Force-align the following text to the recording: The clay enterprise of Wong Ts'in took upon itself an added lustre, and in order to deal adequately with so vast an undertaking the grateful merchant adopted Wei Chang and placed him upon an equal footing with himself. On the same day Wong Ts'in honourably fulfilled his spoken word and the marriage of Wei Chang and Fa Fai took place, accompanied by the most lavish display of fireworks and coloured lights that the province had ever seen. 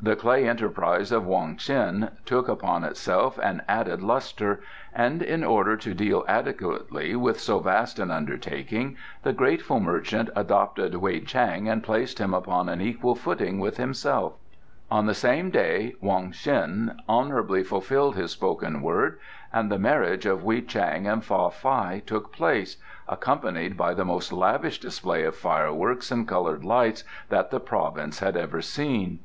The 0.00 0.16
clay 0.16 0.48
enterprise 0.48 1.12
of 1.12 1.26
Wong 1.26 1.56
Ts'in 1.58 2.08
took 2.24 2.48
upon 2.48 2.84
itself 2.84 3.36
an 3.42 3.60
added 3.68 4.00
lustre, 4.02 4.60
and 4.94 5.20
in 5.22 5.44
order 5.44 5.76
to 5.76 5.92
deal 5.92 6.24
adequately 6.26 7.14
with 7.14 7.38
so 7.38 7.58
vast 7.58 7.98
an 7.98 8.10
undertaking 8.10 8.96
the 9.24 9.34
grateful 9.34 9.78
merchant 9.78 10.30
adopted 10.34 10.94
Wei 10.94 11.20
Chang 11.20 11.68
and 11.68 11.82
placed 11.84 12.18
him 12.18 12.32
upon 12.32 12.70
an 12.70 12.80
equal 12.80 13.14
footing 13.14 13.60
with 13.60 13.76
himself. 13.76 14.36
On 14.90 15.04
the 15.04 15.12
same 15.12 15.50
day 15.50 15.92
Wong 16.00 16.32
Ts'in 16.32 16.96
honourably 17.06 17.62
fulfilled 17.62 18.16
his 18.16 18.30
spoken 18.30 18.80
word 18.80 19.18
and 19.52 19.70
the 19.70 19.78
marriage 19.78 20.24
of 20.24 20.44
Wei 20.44 20.62
Chang 20.62 21.06
and 21.06 21.22
Fa 21.22 21.50
Fai 21.50 22.00
took 22.06 22.32
place, 22.32 22.78
accompanied 23.06 23.76
by 23.76 23.92
the 23.92 24.06
most 24.06 24.32
lavish 24.32 24.80
display 24.80 25.24
of 25.24 25.36
fireworks 25.36 26.10
and 26.10 26.26
coloured 26.26 26.64
lights 26.64 27.04
that 27.28 27.50
the 27.50 27.60
province 27.60 28.20
had 28.20 28.34
ever 28.34 28.62
seen. 28.62 29.18